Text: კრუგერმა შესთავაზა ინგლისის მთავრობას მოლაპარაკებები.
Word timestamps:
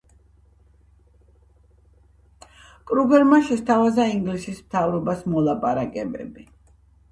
კრუგერმა 2.93 3.41
შესთავაზა 3.51 4.09
ინგლისის 4.15 4.65
მთავრობას 4.67 5.25
მოლაპარაკებები. 5.37 6.51